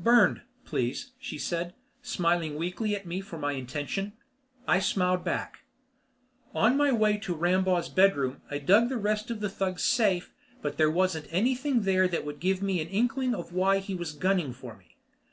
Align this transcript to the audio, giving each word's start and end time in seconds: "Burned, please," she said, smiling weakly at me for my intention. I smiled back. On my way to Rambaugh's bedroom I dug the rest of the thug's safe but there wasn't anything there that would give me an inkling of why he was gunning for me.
"Burned, 0.00 0.42
please," 0.64 1.12
she 1.20 1.38
said, 1.38 1.72
smiling 2.02 2.56
weakly 2.56 2.96
at 2.96 3.06
me 3.06 3.20
for 3.20 3.38
my 3.38 3.52
intention. 3.52 4.14
I 4.66 4.80
smiled 4.80 5.22
back. 5.22 5.60
On 6.52 6.76
my 6.76 6.90
way 6.90 7.16
to 7.18 7.32
Rambaugh's 7.32 7.88
bedroom 7.88 8.40
I 8.50 8.58
dug 8.58 8.88
the 8.88 8.96
rest 8.98 9.30
of 9.30 9.38
the 9.38 9.48
thug's 9.48 9.84
safe 9.84 10.34
but 10.62 10.78
there 10.78 10.90
wasn't 10.90 11.28
anything 11.30 11.82
there 11.82 12.08
that 12.08 12.26
would 12.26 12.40
give 12.40 12.60
me 12.60 12.80
an 12.80 12.88
inkling 12.88 13.36
of 13.36 13.52
why 13.52 13.78
he 13.78 13.94
was 13.94 14.10
gunning 14.14 14.52
for 14.52 14.74
me. 14.76 14.96